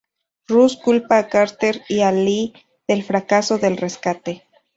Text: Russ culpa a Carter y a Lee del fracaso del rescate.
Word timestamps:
Russ 0.47 0.77
culpa 0.77 1.19
a 1.19 1.27
Carter 1.27 1.83
y 1.87 1.99
a 2.01 2.11
Lee 2.11 2.55
del 2.87 3.03
fracaso 3.03 3.59
del 3.59 3.77
rescate. 3.77 4.43